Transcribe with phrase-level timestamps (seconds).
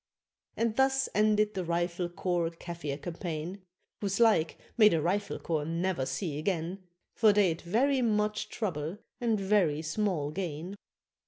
[0.57, 3.61] And thus ended the Rifle Corps Kafir campaign
[3.99, 6.79] Whose like may the Rifle Corps ne'er see again,
[7.13, 10.75] For they'd very much trouble and very small gain.